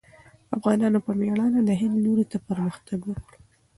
افغانانو 0.55 0.99
په 1.05 1.11
مېړانه 1.19 1.59
د 1.65 1.69
هند 1.81 1.95
لوري 2.05 2.25
ته 2.31 2.37
پرمختګ 2.49 2.99
وکړ. 3.05 3.33